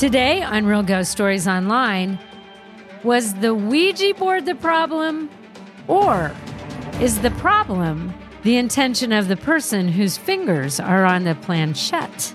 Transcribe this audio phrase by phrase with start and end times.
[0.00, 2.18] Today on Real Ghost Stories Online,
[3.04, 5.28] was the Ouija board the problem?
[5.88, 6.32] Or
[7.02, 12.34] is the problem the intention of the person whose fingers are on the planchette?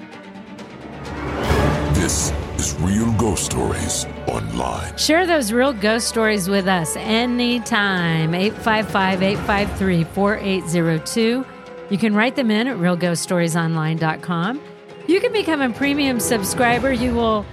[1.95, 4.95] This is Real Ghost Stories Online.
[4.95, 8.35] Share those real ghost stories with us anytime.
[8.35, 11.43] 855 853 4802.
[11.89, 14.61] You can write them in at realghoststoriesonline.com.
[15.07, 16.93] You can become a premium subscriber.
[16.93, 17.43] You will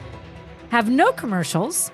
[0.72, 1.90] have no commercials.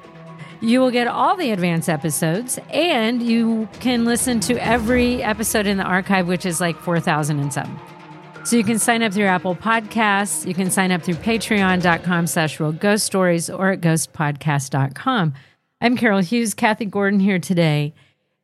[0.60, 5.78] You will get all the advanced episodes, and you can listen to every episode in
[5.78, 7.80] the archive, which is like 4,000 and some.
[8.44, 10.46] So you can sign up through Apple Podcasts.
[10.46, 15.34] You can sign up through patreon.com slash real ghost stories or at ghostpodcast.com.
[15.80, 17.94] I'm Carol Hughes, Kathy Gordon here today.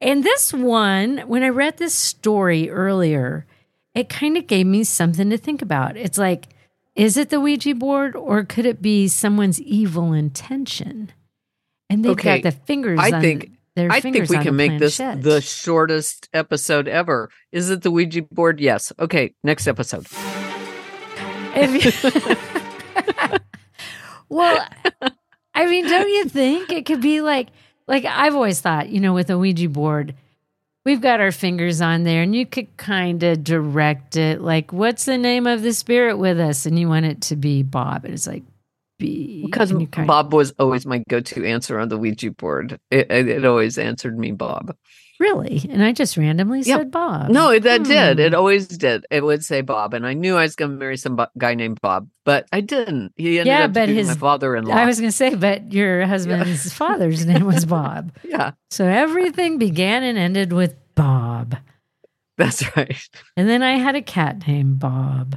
[0.00, 3.46] And this one, when I read this story earlier,
[3.94, 5.96] it kind of gave me something to think about.
[5.96, 6.48] It's like,
[6.94, 11.12] is it the Ouija board or could it be someone's evil intention?
[11.90, 14.78] And they've Okay, got the fingers I on think I think we can the make
[14.78, 17.30] this the shortest episode ever.
[17.52, 18.60] Is it the Ouija board?
[18.60, 18.92] Yes.
[18.98, 20.06] Okay, next episode.
[24.28, 24.66] Well,
[25.54, 27.48] I mean, don't you think it could be like,
[27.86, 30.14] like I've always thought, you know, with a Ouija board,
[30.84, 34.40] we've got our fingers on there and you could kind of direct it.
[34.40, 36.66] Like, what's the name of the spirit with us?
[36.66, 38.04] And you want it to be Bob.
[38.04, 38.44] And it's like,
[38.98, 39.42] B.
[39.44, 42.78] Because and you kind- Bob was always my go-to answer on the Ouija board.
[42.90, 44.76] It, it always answered me Bob.
[45.20, 45.64] Really?
[45.70, 46.78] And I just randomly Yeah.
[46.78, 47.30] said Bob.
[47.30, 48.16] No, that did.
[48.18, 48.20] Hmm.
[48.24, 49.06] It always did.
[49.10, 51.54] It would say Bob, and I knew I was going to marry some bu- guy
[51.54, 53.12] named Bob, but I didn't.
[53.16, 54.74] He ended Yeah, up but being his my father-in-law.
[54.74, 58.12] I was going to say, but your husband's father's name was Bob.
[58.24, 61.56] yeah, So everything began and ended with Bob.
[62.36, 63.08] that's right.
[63.36, 65.36] And then I had a cat named Bob.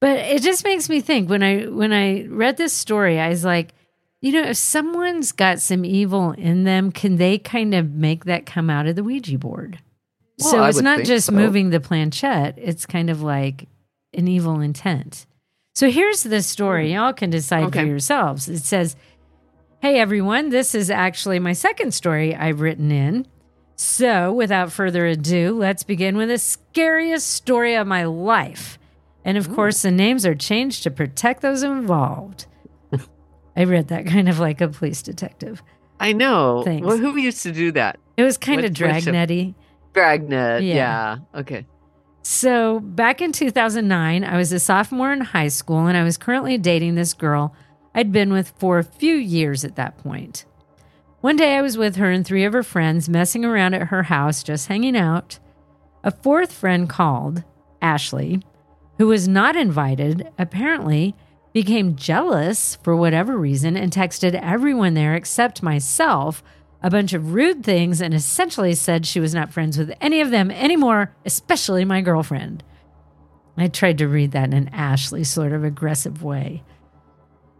[0.00, 3.44] But it just makes me think when I when I read this story, I was
[3.44, 3.72] like,
[4.20, 8.46] you know, if someone's got some evil in them, can they kind of make that
[8.46, 9.78] come out of the Ouija board?
[10.38, 11.32] Well, so I it's not just so.
[11.32, 13.68] moving the planchette, it's kind of like
[14.12, 15.26] an evil intent.
[15.74, 16.94] So here's the story.
[16.94, 18.48] Y'all can decide for yourselves.
[18.48, 18.96] It says,
[19.82, 23.26] Hey everyone, this is actually my second story I've written in.
[23.76, 28.78] So without further ado, let's begin with the scariest story of my life.
[29.22, 32.46] And of course, the names are changed to protect those involved.
[33.56, 35.62] I read that kind of like a police detective.
[35.98, 36.62] I know.
[36.64, 36.86] Thanks.
[36.86, 37.98] Well, who used to do that?
[38.16, 39.54] It was kind What- of dragnetty.
[39.94, 40.62] Dragnet.
[40.62, 40.74] Yeah.
[40.74, 41.16] Yeah.
[41.34, 41.66] Okay.
[42.22, 46.58] So, back in 2009, I was a sophomore in high school and I was currently
[46.58, 47.54] dating this girl
[47.94, 50.44] I'd been with for a few years at that point.
[51.22, 54.02] One day I was with her and three of her friends messing around at her
[54.04, 55.38] house, just hanging out.
[56.04, 57.42] A fourth friend called,
[57.80, 58.42] Ashley,
[58.98, 61.14] who was not invited, apparently
[61.56, 66.42] became jealous for whatever reason and texted everyone there except myself
[66.82, 70.30] a bunch of rude things and essentially said she was not friends with any of
[70.30, 72.62] them anymore, especially my girlfriend.
[73.56, 76.62] I tried to read that in an Ashley sort of aggressive way.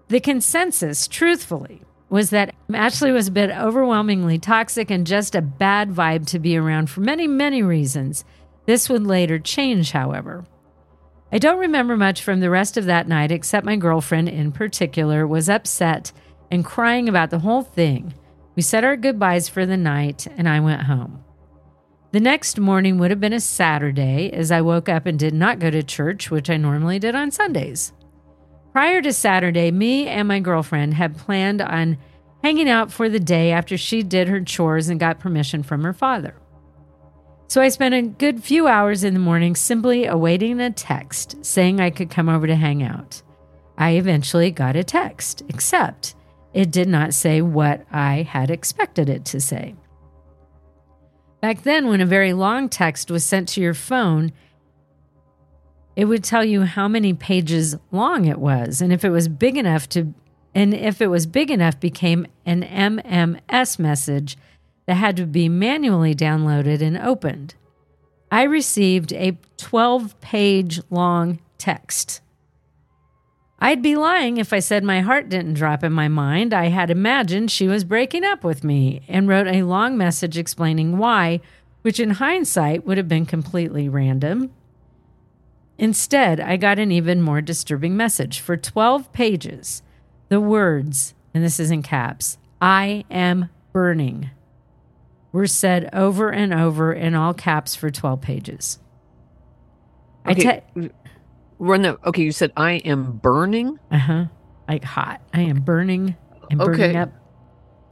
[0.08, 5.88] The consensus, truthfully, was that Ashley was a bit overwhelmingly toxic and just a bad
[5.88, 8.26] vibe to be around for many, many reasons.
[8.66, 10.44] This would later change, however.
[11.32, 15.26] I don't remember much from the rest of that night, except my girlfriend in particular
[15.26, 16.12] was upset
[16.50, 18.14] and crying about the whole thing.
[18.54, 21.24] We said our goodbyes for the night, and I went home.
[22.12, 25.58] The next morning would have been a Saturday, as I woke up and did not
[25.58, 27.92] go to church, which I normally did on Sundays.
[28.72, 31.98] Prior to Saturday, me and my girlfriend had planned on
[32.42, 35.92] hanging out for the day after she did her chores and got permission from her
[35.92, 36.36] father.
[37.48, 41.80] So I spent a good few hours in the morning simply awaiting a text saying
[41.80, 43.22] I could come over to hang out.
[43.78, 46.14] I eventually got a text, except
[46.52, 49.76] it did not say what I had expected it to say.
[51.40, 54.32] Back then, when a very long text was sent to your phone,
[55.94, 59.56] it would tell you how many pages long it was, and if it was big
[59.56, 60.12] enough to,
[60.54, 64.36] and if it was big enough, became an MMS message
[64.86, 67.54] that had to be manually downloaded and opened.
[68.30, 72.20] I received a 12 page long text.
[73.58, 76.52] I'd be lying if I said my heart didn't drop in my mind.
[76.52, 80.98] I had imagined she was breaking up with me and wrote a long message explaining
[80.98, 81.40] why,
[81.82, 84.52] which in hindsight would have been completely random.
[85.78, 88.40] Instead, I got an even more disturbing message.
[88.40, 89.82] For 12 pages,
[90.28, 94.30] the words, and this is in caps, I am burning,
[95.36, 98.78] were said over and over in all caps for 12 pages.
[100.26, 100.62] Okay.
[100.74, 100.90] I te-
[101.58, 101.98] Run that.
[102.06, 103.78] Okay, you said I am burning.
[103.90, 104.24] Uh huh.
[104.66, 105.20] Like hot.
[105.34, 106.16] I am burning
[106.50, 106.96] and burning okay.
[106.96, 107.10] up.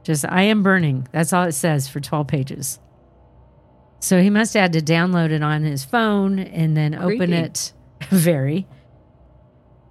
[0.03, 1.07] Just I am burning.
[1.11, 2.79] That's all it says for 12 pages.
[3.99, 7.15] So he must have had to download it on his phone and then Creepy.
[7.15, 7.73] open it.
[8.09, 8.67] Very.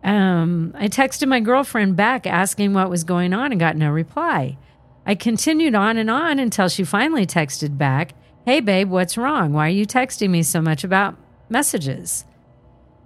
[0.03, 4.59] Um, I texted my girlfriend back asking what was going on and got no reply.
[5.07, 8.15] I continued on and on until she finally texted back,
[8.45, 9.53] Hey, babe, what's wrong?
[9.53, 11.17] Why are you texting me so much about
[11.49, 12.25] messages?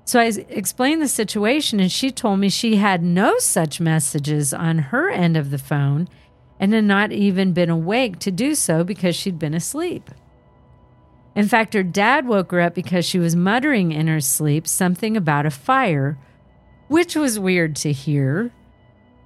[0.04, 4.78] So I explained the situation, and she told me she had no such messages on
[4.78, 6.08] her end of the phone
[6.58, 10.10] and had not even been awake to do so because she'd been asleep.
[11.36, 15.16] In fact, her dad woke her up because she was muttering in her sleep something
[15.16, 16.18] about a fire,
[16.88, 18.50] which was weird to hear.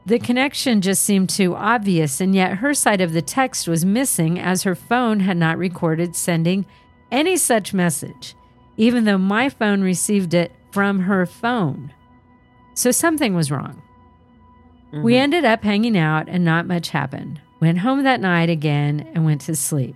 [0.04, 4.38] The connection just seemed too obvious, and yet her side of the text was missing
[4.38, 6.66] as her phone had not recorded sending
[7.10, 8.34] any such message,
[8.76, 11.92] even though my phone received it from her phone.
[12.74, 13.80] So something was wrong.
[14.88, 15.02] Mm-hmm.
[15.02, 17.40] We ended up hanging out and not much happened.
[17.60, 19.94] Went home that night again and went to sleep.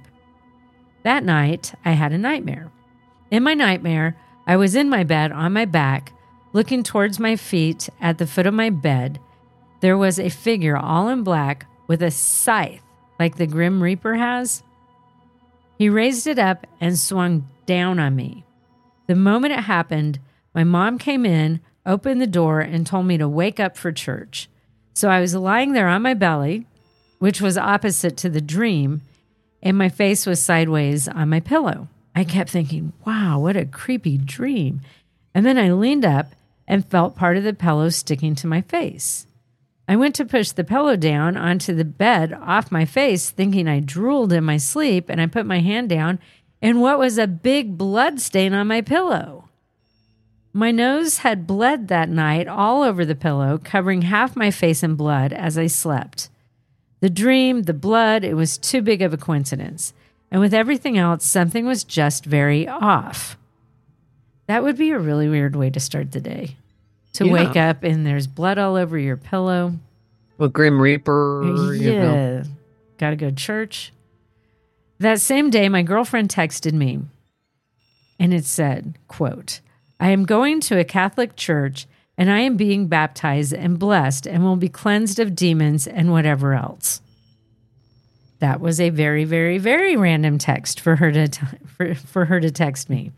[1.02, 2.70] That night, I had a nightmare.
[3.30, 4.16] In my nightmare,
[4.46, 6.12] I was in my bed on my back,
[6.52, 9.18] looking towards my feet at the foot of my bed.
[9.80, 12.80] There was a figure all in black with a scythe
[13.18, 14.62] like the Grim Reaper has.
[15.78, 18.44] He raised it up and swung down on me.
[19.06, 20.18] The moment it happened,
[20.54, 24.48] my mom came in, opened the door, and told me to wake up for church.
[24.94, 26.66] So I was lying there on my belly,
[27.18, 29.02] which was opposite to the dream,
[29.62, 31.88] and my face was sideways on my pillow.
[32.14, 34.80] I kept thinking, wow, what a creepy dream.
[35.34, 36.34] And then I leaned up
[36.66, 39.25] and felt part of the pillow sticking to my face.
[39.88, 43.80] I went to push the pillow down onto the bed off my face, thinking I
[43.80, 46.18] drooled in my sleep, and I put my hand down,
[46.60, 49.48] and what was a big blood stain on my pillow?
[50.52, 54.94] My nose had bled that night all over the pillow, covering half my face in
[54.94, 56.30] blood as I slept.
[57.00, 59.92] The dream, the blood, it was too big of a coincidence.
[60.30, 63.36] And with everything else, something was just very off.
[64.46, 66.56] That would be a really weird way to start the day.
[67.16, 67.32] To yeah.
[67.32, 69.74] wake up and there's blood all over your pillow.
[70.36, 71.74] Well, Grim Reaper.
[71.74, 71.90] Yeah.
[71.90, 72.42] You know.
[72.98, 73.92] Got to go to church.
[74.98, 77.00] That same day, my girlfriend texted me
[78.18, 79.60] and it said, quote,
[79.98, 81.86] I am going to a Catholic church
[82.18, 86.52] and I am being baptized and blessed and will be cleansed of demons and whatever
[86.52, 87.00] else.
[88.40, 92.40] That was a very, very, very random text for her to t- for, for her
[92.40, 93.12] to text me.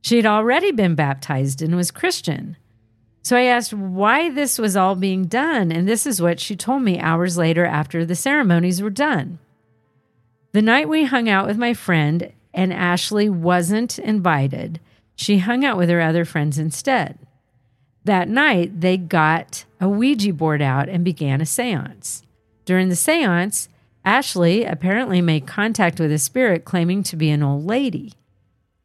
[0.00, 2.56] She had already been baptized and was Christian.
[3.22, 6.82] So I asked why this was all being done, and this is what she told
[6.82, 9.38] me hours later after the ceremonies were done.
[10.52, 14.80] The night we hung out with my friend and Ashley wasn't invited,
[15.14, 17.18] she hung out with her other friends instead.
[18.04, 22.22] That night, they got a Ouija board out and began a seance.
[22.64, 23.68] During the seance,
[24.04, 28.14] Ashley apparently made contact with a spirit claiming to be an old lady.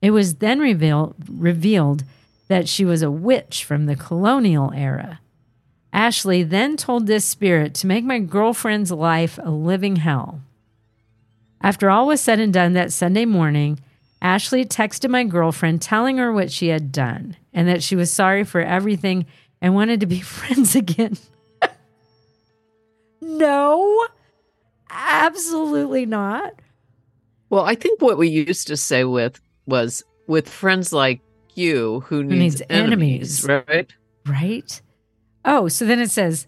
[0.02, 2.04] It was then reveal, revealed
[2.48, 5.20] that she was a witch from the colonial era.
[5.92, 10.42] Ashley then told this spirit to make my girlfriend's life a living hell.
[11.62, 13.80] After all was said and done that Sunday morning,
[14.22, 18.44] Ashley texted my girlfriend telling her what she had done and that she was sorry
[18.44, 19.26] for everything
[19.62, 21.18] and wanted to be friends again.
[23.22, 24.08] no.
[24.90, 26.54] absolutely not.
[27.50, 31.22] Well, I think what we used to say with was with friends like
[31.58, 33.46] you who needs, needs enemies.
[33.48, 33.94] enemies, right?
[34.26, 34.82] Right?
[35.44, 36.48] Oh, so then it says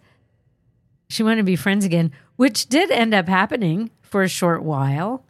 [1.10, 5.24] she wanted to be friends again, which did end up happening for a short while.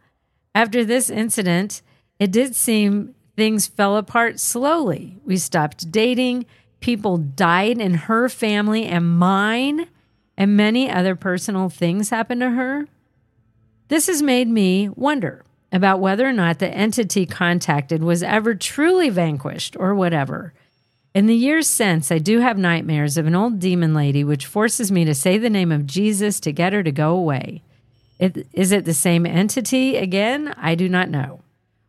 [0.54, 1.82] After this incident,
[2.18, 5.18] it did seem things fell apart slowly.
[5.24, 6.46] We stopped dating.
[6.80, 9.86] People died in her family and mine,
[10.36, 12.86] and many other personal things happened to her.
[13.88, 19.10] This has made me wonder about whether or not the entity contacted was ever truly
[19.10, 20.54] vanquished or whatever.
[21.14, 24.92] In the years since, I do have nightmares of an old demon lady which forces
[24.92, 27.62] me to say the name of Jesus to get her to go away.
[28.18, 30.54] It, is it the same entity again?
[30.56, 31.40] I do not know.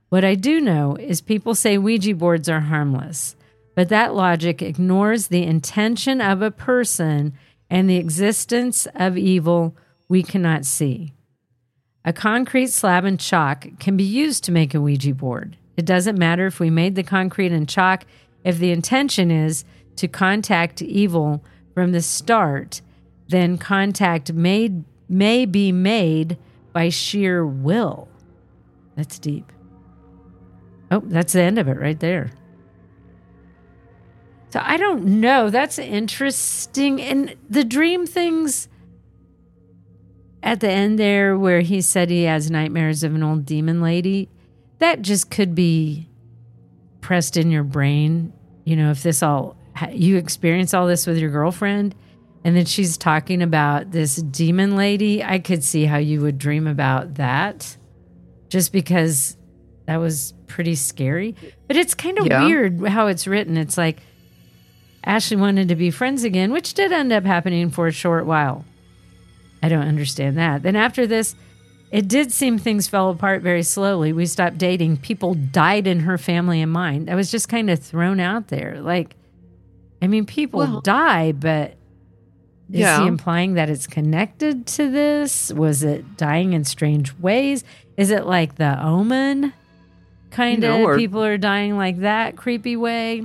[0.09, 3.35] What I do know is people say Ouija boards are harmless,
[3.75, 7.33] but that logic ignores the intention of a person
[7.69, 9.75] and the existence of evil
[10.07, 11.13] we cannot see.
[12.05, 15.57] A concrete slab and chalk can be used to make a Ouija board.
[15.75, 18.05] It doesn't matter if we made the concrete and chalk
[18.43, 19.65] if the intention is
[19.97, 22.81] to contact evil from the start,
[23.27, 26.37] then contact made, may be made
[26.73, 28.07] by sheer will.
[28.95, 29.51] That's deep.
[30.91, 32.31] Oh, that's the end of it right there.
[34.49, 35.49] So I don't know.
[35.49, 37.01] That's interesting.
[37.01, 38.67] And the dream things
[40.41, 44.29] at the end there, where he said he has nightmares of an old demon lady,
[44.79, 46.07] that just could be
[47.01, 48.31] pressed in your brain.
[48.63, 49.57] You know, if this all,
[49.91, 51.95] you experience all this with your girlfriend,
[52.43, 56.67] and then she's talking about this demon lady, I could see how you would dream
[56.67, 57.75] about that
[58.47, 59.35] just because
[59.87, 61.35] that was pretty scary.
[61.67, 62.45] But it's kind of Yeah.
[62.45, 63.57] weird how it's written.
[63.57, 63.97] It's like
[65.03, 68.65] Ashley wanted to be friends again, which did end up happening for a short while.
[69.61, 70.63] I don't understand that.
[70.63, 71.35] Then after this,
[71.91, 74.13] it did seem things fell apart very slowly.
[74.13, 74.97] We stopped dating.
[74.97, 77.05] People died in her family and mine.
[77.05, 78.79] That was just kind of thrown out there.
[78.81, 79.15] Like,
[80.01, 81.71] I mean, people Well- die, but
[82.71, 83.01] is Yeah.
[83.01, 85.51] he implying that it's connected to this?
[85.51, 87.63] Was it dying in strange ways?
[87.97, 89.53] Is it like the omen
[90.29, 93.23] kind You of know, people are dying like that creepy way?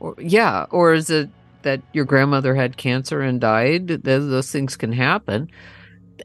[0.00, 1.30] Or, yeah, or is it
[1.64, 3.88] that your grandmother had cancer and died?
[3.88, 5.50] Th- Those things can happen.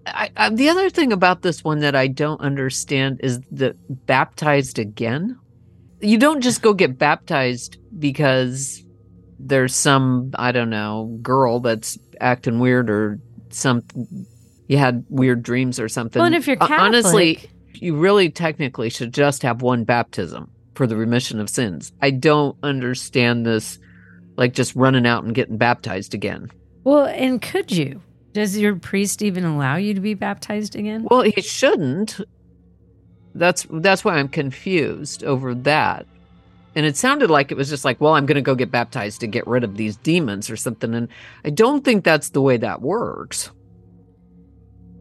[0.06, 4.80] I, I, the other thing about this one that I don't understand is the baptized
[4.80, 5.38] again.
[6.00, 8.84] You don't just go get baptized because
[9.40, 13.20] there's some I don't know girl that's acting weird or
[13.50, 13.84] some
[14.68, 16.20] you had weird dreams or something.
[16.20, 20.86] Well, and if you're Hon- honestly, you really technically should just have one baptism for
[20.88, 21.92] the remission of sins.
[22.02, 23.80] I don't understand this
[24.40, 26.50] like just running out and getting baptized again.
[26.86, 28.02] Well, and could you?
[28.34, 31.06] Does your priest even allow you to be baptized again?
[31.10, 32.20] Well, he shouldn't.
[33.36, 36.08] That's that's why I'm confused over that.
[36.76, 39.20] And it sounded like it was just like, well, I'm going to go get baptized
[39.22, 41.10] to get rid of these demons or something and
[41.44, 43.52] I don't think that's the way that works.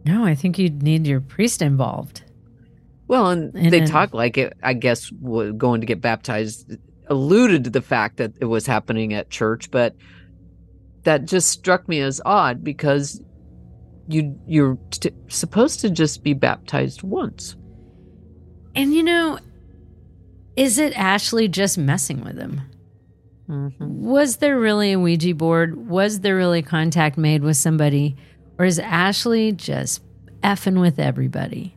[0.05, 2.23] No, I think you'd need your priest involved.
[3.07, 6.77] Well, and, And they then- talk like it, I guess, going to get baptized
[7.09, 9.95] alluded to the fact that it was happening at church, but
[11.05, 13.23] that just struck me as odd because
[14.09, 17.57] you you're t- supposed to just be baptized once.
[18.75, 19.39] And you know,
[20.57, 22.63] is it Ashley just messing with him?
[23.49, 24.05] Mm-hmm.
[24.05, 25.89] Was there really a Ouija board?
[25.89, 28.17] Was there really contact made with somebody?
[28.59, 30.03] Or is Ashley just
[30.43, 31.75] effing with everybody?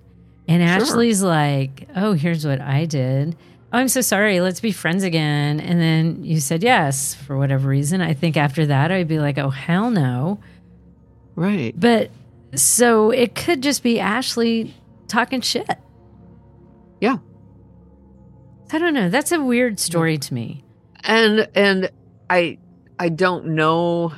[0.47, 0.69] And Sure.
[0.69, 3.37] Ashley's like, oh, here's what I did.
[3.73, 4.41] Oh, I'm so sorry.
[4.41, 5.59] Let's be friends again.
[5.59, 8.01] And then you said yes for whatever reason.
[8.01, 10.39] I think after that, I'd be like, oh, hell no.
[11.35, 11.73] Right.
[11.77, 12.11] But
[12.53, 14.73] so it could just be Ashley
[15.07, 15.77] talking shit.
[16.99, 17.17] Yeah.
[18.73, 19.09] I don't know.
[19.09, 20.63] That's a weird story to me.
[21.03, 21.89] And and
[22.29, 22.57] I
[22.99, 24.13] I don't know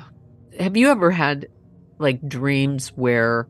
[0.60, 1.48] have you ever had
[1.98, 3.48] like dreams where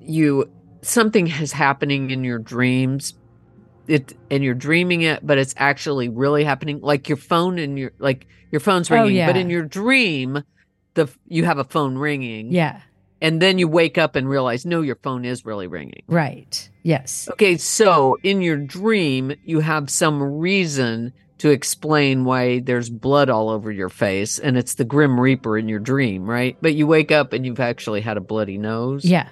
[0.00, 0.50] you
[0.82, 3.14] something is happening in your dreams
[3.88, 7.92] it and you're dreaming it but it's actually really happening like your phone and your
[7.98, 10.42] like your phone's Oh, ringing but in your dream
[10.94, 12.80] the you have a phone ringing Yeah.
[13.20, 16.70] and then you wake up and realize no your phone is really ringing Right.
[16.82, 17.28] Yes.
[17.32, 23.48] Okay, so in your dream, you have some reason to explain why there's blood all
[23.48, 26.56] over your face, and it's the Grim Reaper in your dream, right?
[26.60, 29.04] But you wake up and you've actually had a bloody nose.
[29.04, 29.28] Yeah.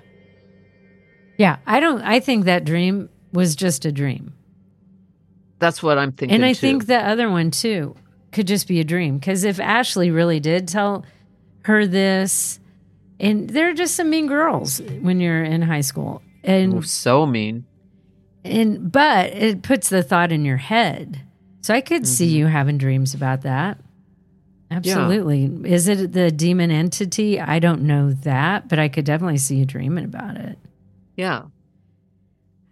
[1.38, 1.58] Yeah.
[1.66, 4.34] I don't, I think that dream was just a dream.
[5.62, 6.34] That's what I'm thinking.
[6.34, 6.58] and I too.
[6.60, 7.94] think the other one too
[8.32, 9.18] could just be a dream.
[9.18, 11.04] Because if Ashley really did tell
[11.64, 12.58] her this
[13.20, 16.20] And they're just some mean girls when you're in high school.
[16.42, 17.64] And Oh, so mean.
[18.44, 21.20] and but it puts the thought in your head.
[21.60, 22.36] So I could see Mm-hmm.
[22.36, 23.78] you having dreams about that.
[24.70, 25.44] Absolutely.
[25.70, 27.38] Is it the demon entity?
[27.38, 30.58] I don't know that, but I could definitely see you dreaming about it.
[31.16, 31.42] Yeah.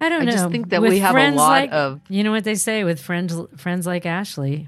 [0.00, 0.32] I don't I know.
[0.32, 2.84] just think that With we have a lot like- of- You know what they say
[2.84, 4.66] with friends friends like Ashley,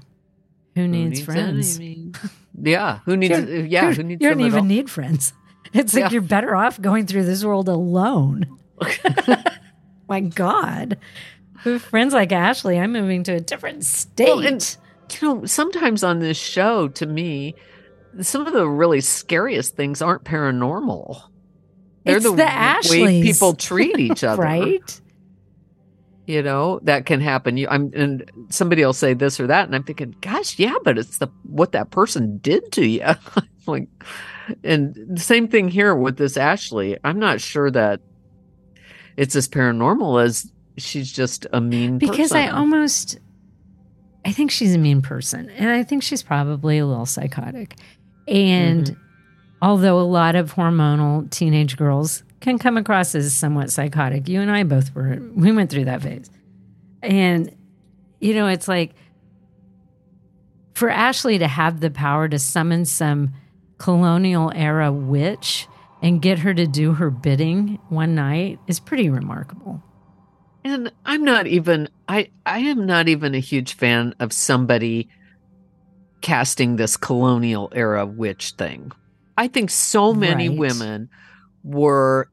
[0.75, 1.79] who needs, friends?
[2.61, 2.99] Yeah.
[3.05, 3.37] Who needs?
[3.39, 3.91] You're- yeah.
[3.93, 4.21] Who needs?
[4.21, 5.33] You don't even need friends.
[5.73, 6.09] It's like Yeah.
[6.11, 8.45] you're better off going through this world alone.
[10.07, 10.97] My God.
[11.65, 14.27] With friends like Ashley, I'm moving to a different state.
[14.27, 14.77] Well, and
[15.19, 17.55] you know, sometimes on this show, to me,
[18.21, 21.21] some of the really scariest things aren't paranormal.
[22.03, 25.01] They're It's the, the way people treat each other, right?
[26.25, 27.57] You know that can happen.
[27.57, 30.97] You, I'm, and somebody will say this or that, and I'm thinking, gosh, yeah, but
[30.97, 33.05] it's the what that person did to you.
[33.67, 33.89] like,
[34.63, 36.97] and the same thing here with this Ashley.
[37.03, 37.99] I'm not sure that
[39.17, 43.19] it's as paranormal as she's just a mean Because I almost
[44.25, 47.75] I think she's a mean person and I think she's probably a little psychotic.
[48.27, 49.01] And Mm-hmm.
[49.61, 54.51] although a lot of hormonal teenage girls can come across as somewhat psychotic, you and
[54.51, 56.29] I both were we went through that phase.
[57.01, 57.55] And
[58.19, 58.91] you know, it's like
[60.75, 63.33] for Ashley to have the power to summon some
[63.77, 65.67] colonial era witch
[66.01, 69.81] and get her to do her bidding one night is pretty remarkable.
[70.65, 75.09] And I'm not even I I am not even a huge fan of somebody
[76.21, 78.91] casting this colonial era witch thing.
[79.37, 80.57] I think so many Right.
[80.57, 81.09] women
[81.63, 82.29] were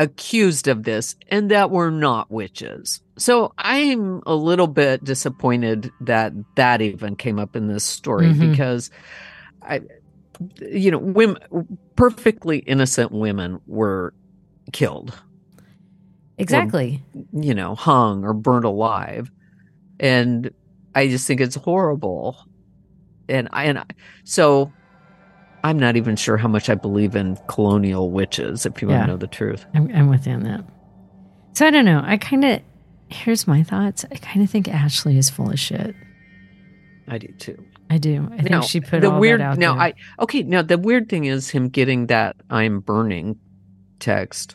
[0.00, 3.00] accused of this and that were not witches.
[3.18, 8.50] So I'm a little bit disappointed that that even came up in this story Mhm.
[8.50, 8.90] because
[9.62, 9.82] I
[10.72, 11.36] you know, women
[11.96, 14.14] perfectly innocent women were
[14.72, 15.12] killed
[16.38, 17.02] Exactly.
[17.32, 19.30] you know, hung or burnt alive.
[19.98, 20.50] And
[20.94, 22.38] I just think it's horrible.
[23.28, 23.84] And I, and I,
[24.24, 24.72] so
[25.62, 29.06] I'm not even sure how much I believe in colonial witches, if you want to
[29.08, 29.66] know the truth.
[29.74, 30.64] I'm, I'm with you on that.
[31.52, 32.02] So I don't know.
[32.04, 32.60] I kind of,
[33.08, 34.04] here's my thoughts.
[34.10, 35.94] I kind of think Ashley is full of shit.
[37.08, 37.62] I do too.
[37.90, 38.28] I do.
[38.32, 39.82] I think she put the all weird, that out now there.
[39.82, 40.44] I, okay.
[40.44, 43.38] Now the weird thing is him getting that I'm burning
[43.98, 44.54] text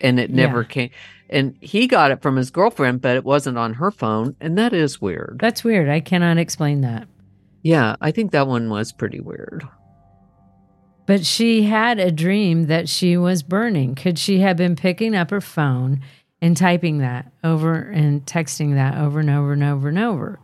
[0.00, 0.68] and it never Yeah.
[0.68, 0.90] came.
[1.30, 4.36] And he got it from his girlfriend, but it wasn't on her phone.
[4.40, 5.38] And that is weird.
[5.40, 5.88] That's weird.
[5.88, 7.08] I cannot explain that.
[7.62, 7.96] Yeah.
[8.00, 9.64] I think that one was pretty weird.
[11.06, 13.94] But she had a dream that she was burning.
[13.94, 16.00] Could she have been picking up her phone
[16.42, 20.38] and typing that over and texting that over and over and over and over?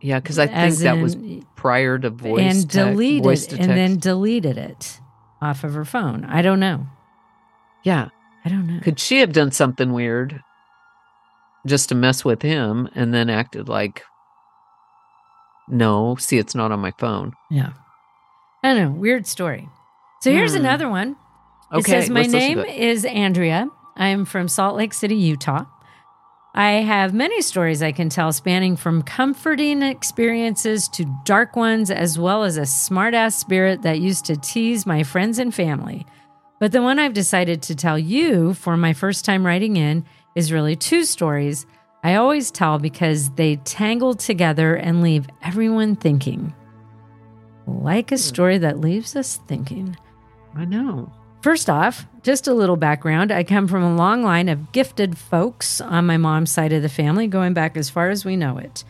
[0.00, 1.16] Yeah, because I think As that was
[1.56, 5.00] prior to voice and deleted voice and then deleted it
[5.42, 6.24] off of her phone.
[6.24, 6.86] I don't know.
[7.84, 8.08] yeah.
[8.44, 8.78] I don't know.
[8.80, 10.40] Could she have done something weird
[11.66, 14.02] just to mess with him and then acted like,
[15.68, 17.32] no, see, it's not on my phone?
[17.50, 17.70] Yeah.
[18.62, 19.00] I don't know.
[19.00, 19.68] Weird story.
[20.22, 20.60] So here's Hmm.
[20.60, 21.16] another one.
[21.72, 23.68] It Okay, says, My name is Andrea.
[23.96, 25.64] I am from Salt Lake City, Utah.
[26.54, 32.18] I have many stories I can tell, spanning from comforting experiences to dark ones, as
[32.18, 36.06] well as a smartass spirit that used to tease my friends and family.
[36.58, 40.50] But the one I've decided to tell you for my first time writing in is
[40.52, 41.66] really two stories
[42.06, 46.54] I always tell because they tangle together and leave everyone thinking.
[47.66, 48.20] Like a hmm.
[48.20, 49.96] story that leaves us thinking.
[50.54, 51.12] I know.
[51.42, 53.32] First off, just a little background.
[53.32, 56.88] I come from a long line of gifted folks on my mom's side of the
[56.88, 58.84] family, going back as far as we know it.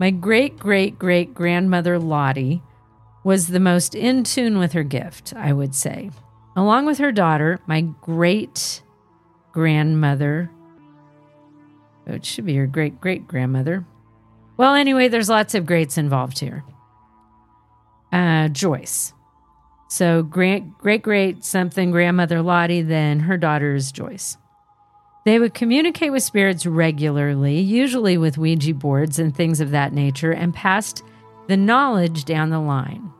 [0.00, 2.62] My great great great grandmother Lottie
[3.22, 6.10] was the most in tune with her gift, I would say.
[6.56, 8.82] Along with her daughter, my great
[9.52, 10.50] grandmother,
[12.06, 13.84] it should be her great great grandmother.
[14.56, 16.64] Well, anyway, there's lots of greats involved here.
[18.12, 19.12] Uh, Joyce.
[19.88, 24.36] So great, great, great something grandmother Lottie, then her daughter is Joyce.
[25.24, 30.32] They would communicate with spirits regularly, usually with Ouija boards and things of that nature,
[30.32, 31.02] and passed
[31.48, 33.10] the knowledge down the line.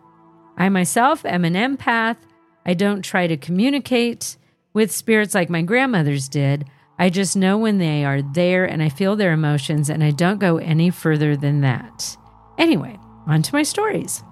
[0.57, 2.17] I myself am an empath.
[2.65, 4.37] I don't try to communicate
[4.73, 6.65] with spirits like my grandmothers did.
[6.99, 10.39] I just know when they are there and I feel their emotions, and I don't
[10.39, 12.17] go any further than that.
[12.57, 14.23] Anyway, on to my stories.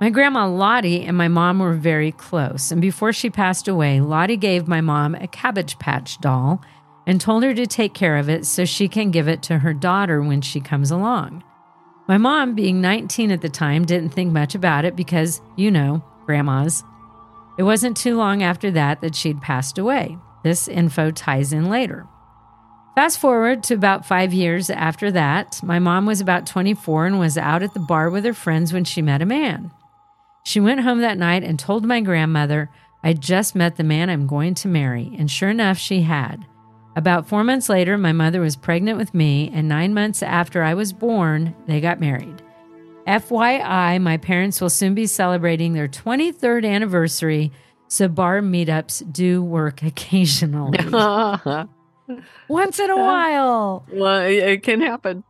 [0.00, 4.36] My grandma Lottie and my mom were very close, and before she passed away, Lottie
[4.36, 6.62] gave my mom a Cabbage Patch doll
[7.04, 9.74] and told her to take care of it so she can give it to her
[9.74, 11.42] daughter when she comes along.
[12.06, 16.04] My mom, being 19 at the time, didn't think much about it because, you know,
[16.26, 16.84] grandmas.
[17.58, 20.16] It wasn't too long after that that she'd passed away.
[20.48, 22.06] This info ties in later.
[22.94, 27.36] Fast forward to about five years after that, my mom was about 24 and was
[27.36, 29.70] out at the bar with her friends when she met a man.
[30.46, 32.70] She went home that night and told my grandmother,
[33.02, 35.14] I just met the man I'm going to marry.
[35.18, 36.46] And sure enough, she had.
[36.96, 40.72] About four months later, my mother was pregnant with me, and nine months after I
[40.72, 42.40] was born, they got married.
[43.06, 47.52] FYI, my parents will soon be celebrating their 23rd anniversary,
[47.88, 50.78] so bar meetups do work occasionally.
[52.48, 53.84] Once in a while.
[53.92, 55.24] Well, it can happen.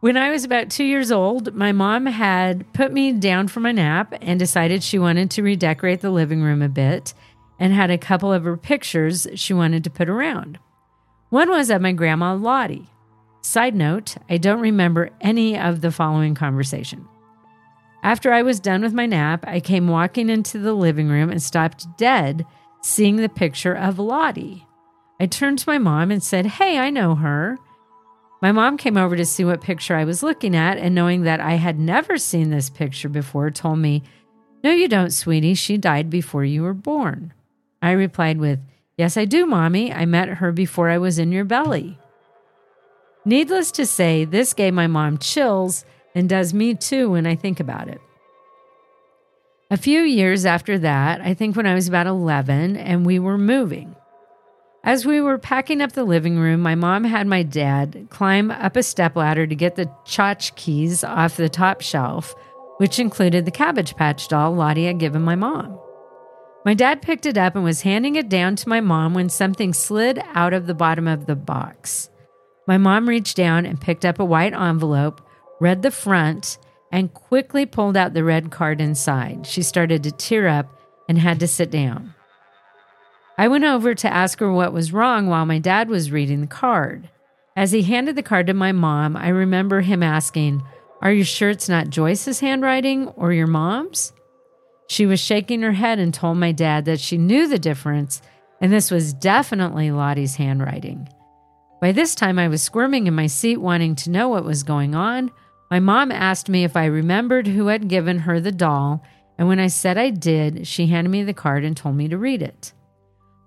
[0.00, 3.72] When I was about two years old, my mom had put me down for my
[3.72, 7.14] nap and decided she wanted to redecorate the living room a bit
[7.58, 10.58] and had a couple of her pictures she wanted to put around.
[11.30, 12.90] One was of my grandma Lottie.
[13.40, 17.08] Side note, I don't remember any of the following conversation.
[18.04, 21.42] After I was done with my nap, I came walking into the living room and
[21.42, 22.44] stopped dead,
[22.82, 24.66] seeing the picture of Lottie.
[25.18, 27.56] I turned to my mom and said, Hey, I know her.
[28.42, 31.40] My mom came over to see what picture I was looking at, and knowing that
[31.40, 34.02] I had never seen this picture before, told me,
[34.62, 35.54] No, you don't, sweetie.
[35.54, 37.32] She died before you were born.
[37.80, 38.60] I replied with,
[38.98, 39.90] Yes, I do, mommy.
[39.94, 41.98] I met her before I was in your belly.
[43.24, 47.60] Needless to say, this gave my mom chills and does me too when I think
[47.60, 48.00] about it.
[49.70, 53.38] A few years after that, I think when I was about 11 and we were
[53.38, 53.96] moving.
[54.84, 58.76] As we were packing up the living room, my mom had my dad climb up
[58.76, 62.34] a stepladder to get the tchotchkes off the top shelf,
[62.76, 65.78] which included the Cabbage Patch doll Lottie had given my mom.
[66.66, 69.72] My dad picked it up and was handing it down to my mom when something
[69.72, 72.10] slid out of the bottom of the box.
[72.66, 75.20] My mom reached down and picked up a white envelope,
[75.64, 76.58] read the front,
[76.92, 79.46] and quickly pulled out the red card inside.
[79.46, 80.66] She started to tear up
[81.08, 82.14] and had to sit down.
[83.38, 86.46] I went over to ask her what was wrong while my dad was reading the
[86.46, 87.08] card.
[87.56, 90.62] As he handed the card to my mom, I remember him asking,
[91.00, 94.12] Are you sure it's not Joyce's handwriting or your mom's?
[94.86, 98.20] She was shaking her head and told my dad that she knew the difference,
[98.60, 101.08] and this was definitely Lottie's handwriting.
[101.80, 104.94] By this time, I was squirming in my seat, wanting to know what was going
[104.94, 105.30] on.
[105.70, 109.02] My mom asked me if I remembered who had given her the doll,
[109.38, 112.18] and when I said I did, she handed me the card and told me to
[112.18, 112.72] read it.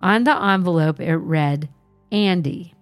[0.02, 1.70] On the envelope, it read,
[2.12, 2.74] Andy.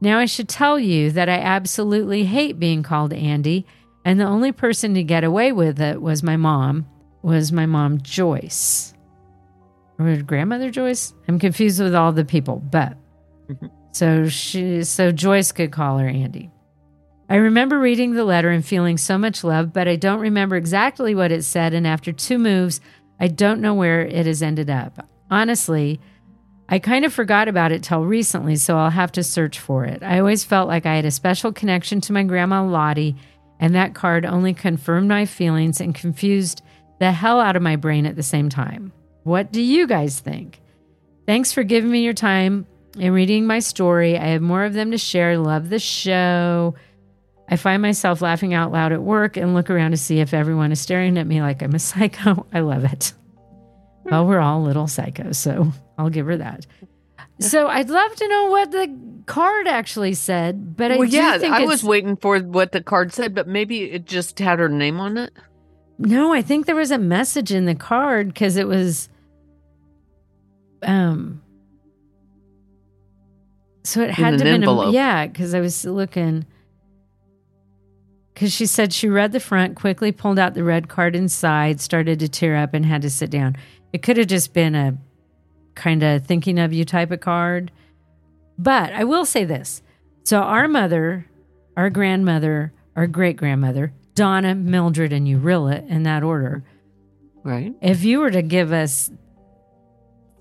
[0.00, 3.66] Now, I should tell you that I absolutely hate being called Andy,
[4.04, 6.86] and the only person to get away with it was my mom,
[7.22, 8.94] was my mom, Joyce.
[9.98, 11.14] Or grandmother Joyce?
[11.26, 12.96] I'm confused with all the people, but
[13.92, 16.50] so she so Joyce could call her Andy.
[17.28, 21.14] I remember reading the letter and feeling so much love, but I don't remember exactly
[21.14, 22.80] what it said, and after two moves,
[23.18, 25.08] I don't know where it has ended up.
[25.30, 26.00] Honestly,
[26.68, 30.02] I kind of forgot about it till recently, so I'll have to search for it.
[30.02, 33.16] I always felt like I had a special connection to my grandma Lottie,
[33.58, 36.62] and that card only confirmed my feelings and confused
[37.00, 38.92] the hell out of my brain at the same time.
[39.24, 40.60] What do you guys think?
[41.26, 42.66] Thanks for giving me your time
[43.00, 44.16] and reading my story.
[44.16, 45.36] I have more of them to share.
[45.38, 46.74] Love the show.
[47.48, 50.72] I find myself laughing out loud at work and look around to see if everyone
[50.72, 52.46] is staring at me like I'm a psycho.
[52.52, 53.12] I love it.
[54.04, 56.66] Well, we're all little psychos, so I'll give her that.
[57.40, 61.64] So I'd love to know what the card actually said, but I well, yeah, I
[61.64, 65.18] was waiting for what the card said, but maybe it just had her name on
[65.18, 65.32] it.
[65.98, 69.08] No, I think there was a message in the card because it was
[70.82, 71.42] um
[73.82, 76.44] so it had to a, yeah, because I was looking
[78.36, 82.18] because she said she read the front, quickly pulled out the red card inside, started
[82.18, 83.56] to tear up, and had to sit down.
[83.94, 84.98] It could have just been a
[85.74, 87.72] kind of thinking of you type of card.
[88.58, 89.80] But I will say this.
[90.24, 91.26] So our mother,
[91.78, 96.62] our grandmother, our great grandmother, Donna, Mildred, and Urilla in that order.
[97.42, 97.74] Right.
[97.80, 99.10] If you were to give us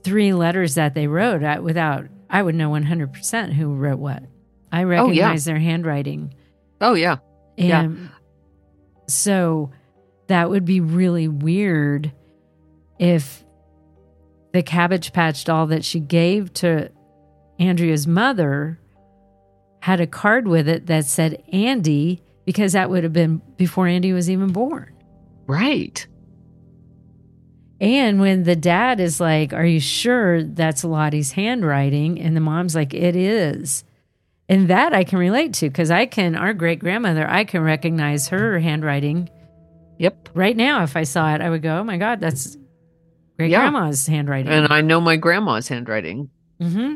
[0.03, 4.23] three letters that they wrote I, without, I would know 100% who wrote what.
[4.69, 6.33] I oh, recognize their handwriting.
[6.81, 7.19] Oh yeah.
[7.57, 7.81] Yeah.
[7.81, 8.09] And
[9.07, 9.71] so
[10.27, 12.11] that would be really weird
[12.99, 13.43] if
[14.53, 16.89] the Cabbage Patch doll that she gave to
[17.59, 18.79] Andrea's mother
[19.81, 24.13] had a card with it that said Andy, because that would have been before Andy
[24.13, 24.91] was even born.
[25.45, 26.07] Right.
[27.79, 32.19] And when the dad is like, Are you sure that's Lottie's handwriting?
[32.19, 33.83] And the mom's like, It is.
[34.47, 38.27] And that I can relate to because I can, our great grandmother, I can recognize
[38.29, 39.29] her handwriting
[39.97, 40.29] Yep.
[40.33, 42.57] Right now, if I saw it, I would go, "Oh my god, that's
[43.37, 43.59] great Yeah.
[43.59, 46.29] grandma's handwriting." And I know my grandma's handwriting.
[46.61, 46.95] Mm-hmm.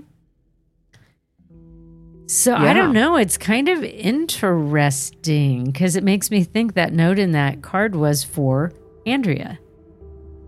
[2.28, 3.16] So I don't know.
[3.16, 8.24] It's kind of interesting because it makes me think that note in that card was
[8.24, 8.72] for
[9.08, 9.58] Andrea.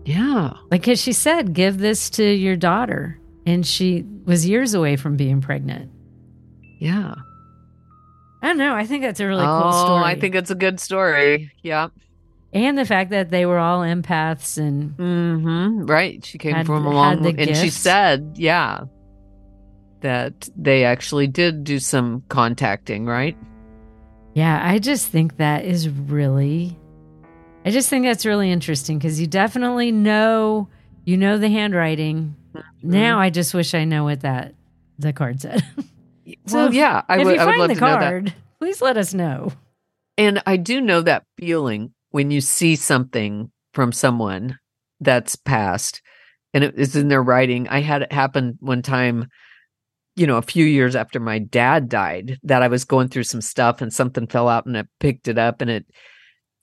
[0.04, 0.52] Yeah.
[0.70, 3.18] Like, because she said, give this to your daughter.
[3.46, 5.90] And she was years away from being pregnant.
[6.82, 7.14] Yeah.
[8.42, 8.74] I don't know.
[8.74, 10.02] I think that's a really oh, cool story.
[10.02, 11.52] I think it's a good story.
[11.62, 11.88] Yeah.
[12.52, 15.86] and the fact that they were all empaths and Mm-hmm.
[15.86, 16.24] Right.
[16.24, 18.80] She came Had- from a long and she said, yeah,
[20.00, 23.36] that they actually did do some contacting, right?
[24.34, 26.76] Yeah, I just think that is really
[27.64, 30.68] I just think that's really interesting because you definitely know
[31.04, 32.34] you know the handwriting.
[32.56, 32.90] Mm-hmm.
[32.90, 34.54] Now I just wish I know what that
[34.98, 35.62] the card said.
[36.50, 38.00] well, yeah, I would you I would find love the to know that.
[38.00, 39.52] card, please let us know.
[40.18, 44.58] And I do know that feeling when you see something from someone
[45.00, 46.02] that's passed
[46.54, 47.68] and it is in their writing.
[47.68, 49.28] I had it happen one time,
[50.14, 53.40] you know, a few years after my dad died, that I was going through some
[53.40, 55.86] stuff and something fell out and I picked it up and it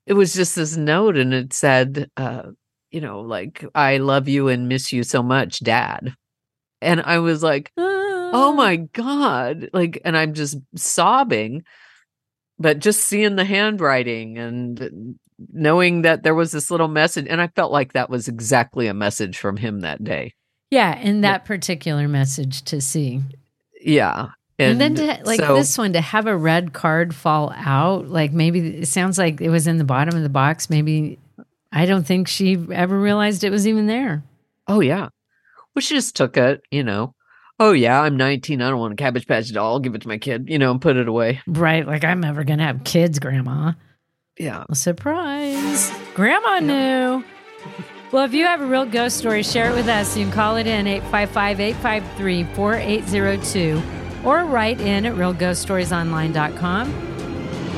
[0.05, 2.43] it was just this note and it said, uh,
[2.91, 6.15] you know, like, I love you and miss you so much, dad.
[6.81, 7.71] And I was like,
[8.33, 9.69] Oh, oh my God.
[9.73, 11.63] Like, and I'm just sobbing
[12.61, 15.15] but just seeing the handwriting and
[15.53, 18.93] knowing that there was this little message and i felt like that was exactly a
[18.93, 20.33] message from him that day
[20.69, 23.21] Yeah, and that particular message to see.
[23.81, 28.09] yeah And, then to like so- this one to have a red card fall out,
[28.09, 30.69] like maybe it sounds like it was in the bottom of the box.
[30.69, 31.17] Maybe
[31.71, 34.21] I don't think she ever realized it was even there.
[34.67, 35.07] oh yeah
[35.73, 37.13] well she just took it you know
[37.59, 40.07] oh yeah i'm 19 i don't want a cabbage patch doll I'll give it to
[40.07, 41.85] my kid you know and put it away Right.
[41.85, 43.73] Like I'm never gonna have kids, grandma.
[44.37, 45.91] yeah Well, surprise.
[46.13, 47.23] Grandma knew.
[48.11, 50.17] Well, if you have a real ghost story, share it with us.
[50.17, 53.81] You can call it in 855 853 4802
[54.27, 57.05] or write in at realghoststoriesonline.com.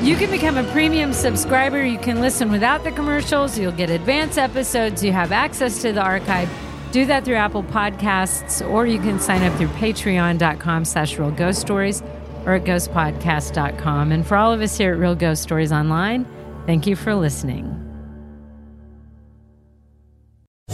[0.02, 1.84] You can become a premium subscriber.
[1.84, 3.58] You can listen without the commercials.
[3.58, 5.04] You'll get advance episodes.
[5.04, 6.48] You have access to the archive.
[6.92, 11.60] Do that through Apple Podcasts, or you can sign up through patreon.com slash real ghost
[11.60, 12.02] stories
[12.44, 14.12] or at ghostpodcast.com.
[14.12, 16.26] And for all of us here at Real Ghost Stories Online,
[16.66, 17.78] thank you for listening.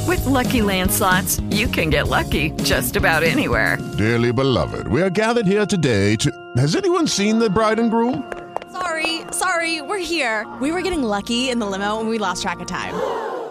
[0.08, 3.78] With Lucky Land slots, you can get lucky just about anywhere.
[3.96, 6.32] Dearly beloved, we are gathered here today to.
[6.56, 8.32] Has anyone seen the bride and groom?
[8.72, 10.50] Sorry, sorry, we're here.
[10.60, 13.37] We were getting lucky in the limo and we lost track of time.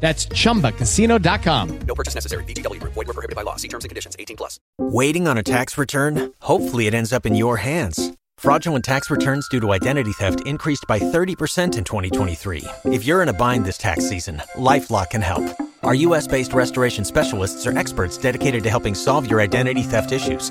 [0.00, 1.78] That's chumbacasino.com.
[1.80, 2.44] No purchase necessary.
[2.44, 2.94] Group.
[2.94, 3.56] Void were prohibited by law.
[3.56, 4.16] See terms and conditions.
[4.18, 4.60] 18 plus.
[4.78, 6.32] Waiting on a tax return?
[6.40, 8.12] Hopefully, it ends up in your hands.
[8.38, 12.64] Fraudulent tax returns due to identity theft increased by 30% in 2023.
[12.84, 15.44] If you're in a bind this tax season, LifeLock can help.
[15.82, 16.26] Our U.S.
[16.26, 20.50] based restoration specialists are experts dedicated to helping solve your identity theft issues.